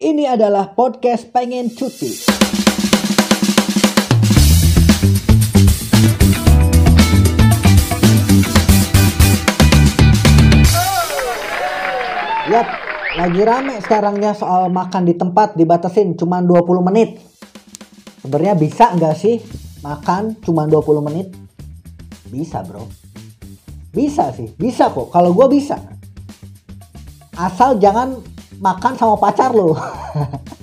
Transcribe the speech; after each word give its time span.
Ini 0.00 0.32
adalah 0.32 0.72
podcast 0.72 1.28
pengen 1.28 1.68
cuti. 1.76 2.08
Yap, 12.48 12.68
lagi 13.20 13.40
rame 13.44 13.76
sekarangnya 13.84 14.32
soal 14.32 14.72
makan 14.72 15.04
di 15.04 15.20
tempat 15.20 15.60
dibatasin 15.60 16.16
cuma 16.16 16.40
20 16.40 16.80
menit. 16.80 17.20
Sebenarnya 18.24 18.56
bisa 18.56 18.96
nggak 18.96 19.16
sih 19.20 19.36
makan 19.84 20.40
cuma 20.40 20.64
20 20.64 20.80
menit? 21.12 21.28
Bisa 22.32 22.64
bro. 22.64 22.88
Bisa 23.92 24.32
sih, 24.32 24.48
bisa 24.56 24.88
kok. 24.88 25.12
Kalau 25.12 25.36
gue 25.36 25.60
bisa. 25.60 25.76
Asal 27.36 27.76
jangan 27.76 28.39
makan 28.60 28.92
sama 28.94 29.16
pacar 29.16 29.50
lo. 29.56 29.72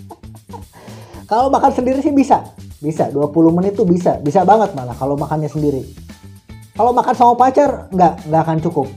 kalau 1.31 1.49
makan 1.49 1.73
sendiri 1.73 1.99
sih 1.99 2.13
bisa. 2.13 2.45
Bisa, 2.77 3.09
20 3.09 3.57
menit 3.57 3.73
tuh 3.73 3.89
bisa. 3.89 4.21
Bisa 4.21 4.45
banget 4.45 4.77
malah 4.77 4.93
kalau 4.93 5.17
makannya 5.17 5.49
sendiri. 5.49 5.81
Kalau 6.77 6.93
makan 6.93 7.15
sama 7.17 7.33
pacar, 7.33 7.89
nggak, 7.89 8.29
nggak 8.29 8.41
akan 8.45 8.57
cukup. 8.61 8.87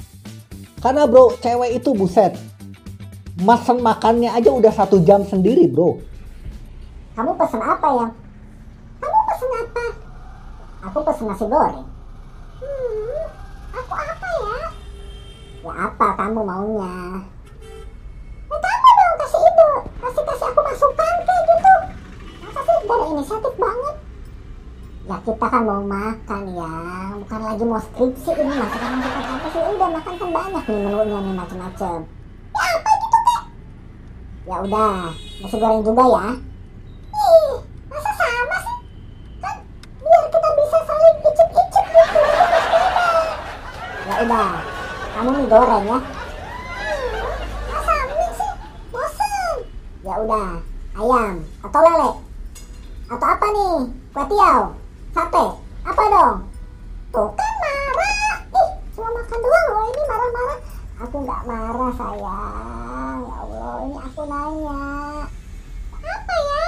Karena 0.85 1.09
bro, 1.09 1.33
cewek 1.41 1.81
itu 1.81 1.97
buset. 1.97 2.37
Mesen 3.41 3.81
makannya 3.81 4.29
aja 4.37 4.53
udah 4.53 4.69
satu 4.69 5.01
jam 5.01 5.25
sendiri 5.25 5.65
bro. 5.65 5.97
Kamu 7.17 7.37
pesen 7.41 7.61
apa 7.65 7.89
ya? 7.89 8.07
Kamu 9.01 9.19
pesen 9.33 9.51
apa? 9.65 9.85
Aku 10.89 10.99
pesen 11.05 11.25
nasi 11.29 11.45
goreng. 11.49 11.89
Hmm, 12.61 13.25
aku 13.73 13.93
apa 13.97 14.29
ya? 14.29 14.59
Ya 15.61 15.73
apa 15.89 16.07
kamu 16.21 16.41
maunya? 16.45 16.93
Ya 18.49 18.57
kamu 18.61 18.89
dong 18.97 19.15
kasih 19.21 19.41
ide. 19.41 19.71
Kasih 20.01 20.23
kasih 20.25 20.47
aku 20.49 20.61
masukan 20.65 21.15
kayak 21.29 21.43
gitu. 21.49 21.75
Masa 22.45 22.61
dari 23.21 23.29
inisiatif 23.29 23.55
banget? 23.61 23.97
Ya 25.09 25.17
kita 25.21 25.47
kan 25.49 25.63
mau 25.65 25.83
makan 25.85 26.43
ya, 26.57 26.75
bukan 27.21 27.41
lagi 27.45 27.65
mau 27.69 27.81
skripsi 27.81 28.33
ini 28.33 28.53
masakan 28.57 28.93
masakan 29.01 29.25
apa 29.37 29.49
sih? 29.53 29.61
Udah 29.61 29.89
makan 29.93 30.15
kan 30.17 30.29
banyak 30.33 30.65
nih 30.65 30.81
menunya 30.81 31.19
nih 31.21 31.35
macam-macam. 31.37 31.99
Ya 32.57 32.65
apa 32.65 32.91
gitu 32.97 33.19
kak? 33.21 33.43
Ya 34.49 34.57
udah, 34.65 34.97
nasi 35.41 35.57
goreng 35.61 35.83
juga 35.85 36.05
ya. 36.05 36.27
Ih, 37.11 37.53
masa 37.93 38.11
sama 38.17 38.57
sih? 38.65 38.79
Kan 39.45 39.57
biar 40.01 40.25
kita 40.33 40.49
bisa 40.57 40.79
saling 40.89 41.17
icip-icip 41.21 41.87
gitu. 41.93 42.21
Ya 44.09 44.15
udah, 44.25 44.49
kamu 45.13 45.29
mie 45.29 45.49
goreng 45.49 45.85
ya. 45.85 45.99
Masa 47.69 47.95
mie 48.09 48.31
sih? 48.33 48.53
Bosan. 48.95 49.57
Ya 50.07 50.15
udah, 50.25 50.49
ayam 50.97 51.35
atau 51.61 51.83
lele. 51.85 52.11
Atau 53.11 53.27
apa 53.27 53.43
nih? 53.51 53.91
Kue 54.15 54.25
tiaw, 54.31 54.71
sate, 55.11 55.47
apa 55.83 56.03
dong? 56.15 56.37
Tuh 57.11 57.27
kan 57.35 57.53
marah. 57.59 58.39
Ih, 58.55 58.71
cuma 58.95 59.11
makan 59.11 59.39
doang 59.43 59.67
loh 59.67 59.85
ini 59.91 60.03
marah-marah. 60.07 60.59
Aku 61.03 61.17
nggak 61.27 61.43
marah 61.43 61.91
sayang. 61.99 63.19
Ya 63.27 63.35
Allah, 63.43 63.75
ini 63.83 63.97
aku 63.99 64.23
nanya. 64.31 64.83
Apa 65.91 66.35
ya? 66.39 66.65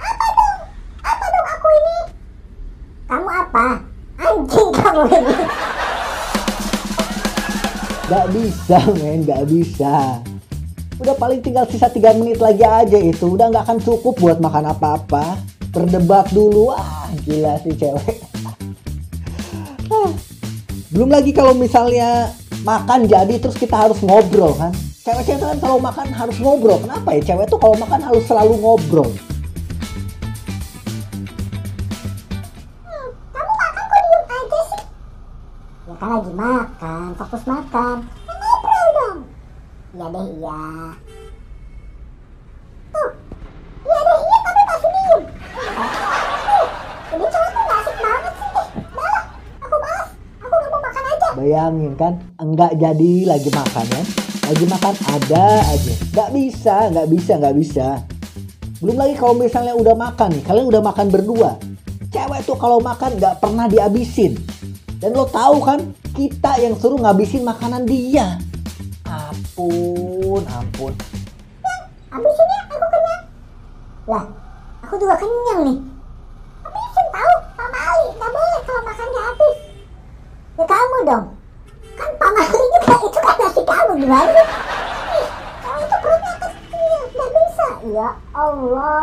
Apa 0.00 0.26
dong? 0.32 0.58
Apa 1.04 1.24
dong 1.36 1.46
aku 1.52 1.66
ini? 1.68 1.98
Kamu 3.04 3.28
apa? 3.28 3.66
Anjing 4.24 4.70
kamu 4.72 5.02
ini. 5.04 5.36
Gak 8.08 8.26
bisa 8.32 8.78
men, 8.96 9.20
gak 9.28 9.44
bisa. 9.52 10.24
Udah 10.96 11.12
paling 11.20 11.44
tinggal 11.44 11.68
sisa 11.68 11.92
3 11.92 12.16
menit 12.16 12.40
lagi 12.40 12.64
aja 12.64 12.96
itu. 12.96 13.36
Udah 13.36 13.52
gak 13.52 13.68
akan 13.68 13.78
cukup 13.84 14.16
buat 14.16 14.40
makan 14.40 14.72
apa-apa. 14.72 15.57
Berdebat 15.70 16.26
dulu. 16.32 16.72
Wah 16.72 17.08
gila 17.22 17.60
sih 17.62 17.74
cewek. 17.76 18.16
Ah. 19.88 20.12
Belum 20.88 21.12
lagi 21.12 21.36
kalau 21.36 21.52
misalnya 21.52 22.32
makan 22.64 23.04
jadi 23.06 23.36
terus 23.38 23.56
kita 23.60 23.76
harus 23.76 24.00
ngobrol 24.00 24.56
kan. 24.56 24.72
Cewek-cewek 25.04 25.40
kan 25.40 25.58
kalau 25.60 25.78
makan 25.80 26.12
harus 26.12 26.36
ngobrol. 26.36 26.80
Kenapa 26.84 27.08
ya 27.16 27.20
cewek 27.32 27.48
tuh 27.48 27.56
kalau 27.60 27.76
makan 27.80 28.00
harus 28.04 28.24
selalu 28.28 28.60
ngobrol. 28.60 29.08
Hmm, 32.84 33.06
kamu 33.32 33.52
makan 33.56 33.84
kok 33.88 34.00
diem 34.04 34.24
aja 34.28 34.60
sih? 34.68 34.82
Ya 35.88 35.94
kan 35.96 36.08
lagi 36.12 36.32
makan, 36.36 37.08
fokus 37.16 37.42
makan. 37.48 37.96
Ya 38.04 38.34
ngobrol 38.36 38.86
dong. 38.92 39.18
Iya 39.96 40.06
deh 40.12 40.26
iya. 40.28 40.60
Tuh, 42.92 43.10
iya 43.88 43.98
deh 44.04 44.18
iya 44.20 44.38
tapi 44.44 44.60
masih 44.68 44.90
diem. 44.92 45.22
Tuh, 46.48 46.66
ini 47.16 47.26
cewek 47.32 47.48
tuh 47.48 47.62
gak 47.64 47.78
asik 47.80 47.96
banget 47.96 48.32
sih. 48.36 48.50
Eh, 48.52 48.66
malah, 48.92 49.24
aku 49.64 49.76
malas. 49.80 50.08
Aku 50.44 50.52
gak 50.52 50.68
mau 50.68 50.80
makan 50.84 51.04
aja. 51.16 51.28
Bayangin 51.48 51.96
kan, 51.96 52.20
enggak 52.36 52.76
jadi 52.76 53.24
lagi 53.24 53.48
makan 53.48 53.88
ya. 53.88 54.02
Lagi 54.52 54.64
makan 54.68 54.94
ada 55.16 55.64
aja. 55.64 55.92
Nggak 56.12 56.30
bisa, 56.36 56.76
nggak 56.92 57.08
bisa, 57.08 57.32
nggak 57.40 57.56
bisa. 57.56 57.86
Belum 58.84 59.00
lagi 59.00 59.16
kalau 59.16 59.32
misalnya 59.32 59.72
udah 59.72 59.96
makan 59.96 60.36
nih, 60.36 60.44
kalian 60.44 60.68
udah 60.68 60.84
makan 60.84 61.08
berdua. 61.08 61.56
Cewek 62.12 62.44
tuh 62.44 62.52
kalau 62.60 62.84
makan 62.84 63.16
nggak 63.16 63.40
pernah 63.40 63.64
dihabisin. 63.64 64.36
Dan 65.00 65.16
lo 65.16 65.24
tahu 65.24 65.64
kan, 65.64 65.88
kita 66.12 66.60
yang 66.60 66.76
suruh 66.76 67.00
ngabisin 67.00 67.40
makanan 67.48 67.88
dia. 67.88 68.36
Ampun, 69.08 70.44
ampun. 70.52 70.92
Habisin 72.12 72.44
ya, 72.44 72.60
aku 72.68 72.86
kenyang. 72.92 73.22
Lah, 74.04 74.24
aku 74.84 75.00
juga 75.00 75.16
kenyang 75.16 75.60
nih. 75.64 75.78
Habisin 76.60 77.06
tahu, 77.08 77.34
Mama 77.56 77.78
Ali, 77.88 78.06
gak 78.20 78.30
boleh 78.36 78.60
kalau 78.68 78.82
makannya 78.84 79.22
habis. 79.32 79.56
Ya 80.58 80.66
kamu 80.66 80.98
dong. 81.06 81.24
Kan 81.94 82.10
Mama 82.18 82.42
Ali 82.42 82.66
juga 82.66 82.94
itu 82.98 83.18
kan 83.22 83.34
nasi 83.38 83.62
kamu 83.62 83.87
gimana 83.98 84.42
kamu 85.58 85.82
itu 85.82 85.96
perutnya 85.98 86.32
kecil, 86.38 86.98
gak 87.18 87.28
bisa. 87.34 87.66
Ya 87.90 88.08
Allah, 88.30 88.94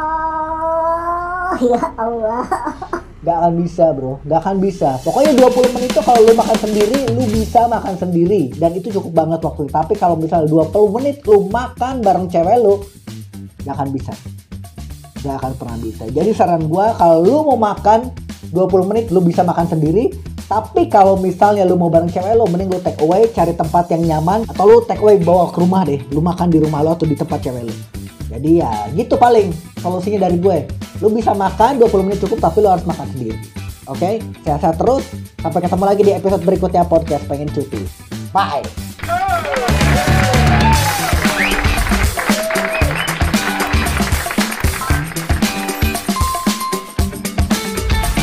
ya 1.59 1.83
Allah. 2.00 2.44
Gak 3.25 3.41
akan 3.41 3.53
bisa 3.57 3.89
bro, 3.89 4.22
gak 4.29 4.39
akan 4.45 4.61
bisa. 4.61 5.01
Pokoknya 5.01 5.33
20 5.33 5.73
menit 5.73 5.89
itu 5.97 6.01
kalau 6.06 6.22
lu 6.22 6.38
makan 6.38 6.57
sendiri, 6.61 7.09
lu 7.09 7.25
bisa 7.25 7.66
makan 7.66 7.97
sendiri. 7.97 8.53
Dan 8.53 8.78
itu 8.78 8.94
cukup 8.94 9.17
banget 9.17 9.41
waktu. 9.41 9.66
Tapi 9.66 9.97
kalau 9.97 10.13
misalnya 10.13 10.45
20 10.45 10.94
menit 10.94 11.25
lu 11.25 11.50
makan 11.50 12.06
bareng 12.06 12.29
cewek 12.29 12.62
lu, 12.62 12.85
gak 13.66 13.73
akan 13.81 13.89
bisa. 13.89 14.13
Gak 15.25 15.41
akan 15.41 15.57
pernah 15.57 15.77
bisa. 15.81 16.06
Jadi 16.06 16.29
saran 16.38 16.69
gua 16.69 16.94
kalau 16.94 17.25
lu 17.25 17.41
mau 17.50 17.57
makan 17.57 18.13
20 18.53 18.89
menit 18.94 19.09
lu 19.09 19.25
bisa 19.25 19.41
makan 19.41 19.66
sendiri. 19.73 20.13
Tapi 20.45 20.85
kalau 20.94 21.17
misalnya 21.17 21.66
lu 21.66 21.73
mau 21.73 21.89
bareng 21.89 22.09
cewek 22.09 22.38
lu, 22.38 22.45
mending 22.45 22.69
lu 22.69 22.79
take 22.81 23.01
away, 23.01 23.25
cari 23.33 23.57
tempat 23.57 23.89
yang 23.89 24.06
nyaman. 24.06 24.45
Atau 24.45 24.66
lu 24.69 24.78
take 24.85 25.01
away 25.01 25.17
bawa 25.17 25.50
ke 25.50 25.57
rumah 25.57 25.81
deh. 25.81 25.97
Lu 26.13 26.22
makan 26.22 26.53
di 26.53 26.61
rumah 26.61 26.85
lu 26.85 26.94
atau 26.94 27.09
di 27.09 27.17
tempat 27.17 27.41
cewek 27.41 27.66
lu. 27.66 27.75
Jadi 28.29 28.61
ya 28.61 28.69
gitu 28.94 29.17
paling 29.17 29.53
solusinya 29.81 30.29
dari 30.29 30.38
gue. 30.38 30.69
Lu 31.01 31.09
bisa 31.09 31.33
makan 31.33 31.81
20 31.81 32.06
menit 32.06 32.19
cukup 32.22 32.41
tapi 32.41 32.61
lu 32.61 32.69
harus 32.69 32.85
makan 32.85 33.06
sendiri. 33.13 33.38
Oke? 33.89 34.22
Sehat-sehat 34.45 34.78
terus. 34.81 35.06
Sampai 35.41 35.61
ketemu 35.61 35.83
lagi 35.85 36.01
di 36.01 36.11
episode 36.13 36.41
berikutnya 36.41 36.83
podcast 36.85 37.25
pengen 37.29 37.50
cuti. 37.53 37.85
Bye. 38.33 38.84